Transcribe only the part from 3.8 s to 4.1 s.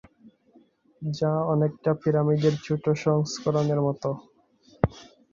মত।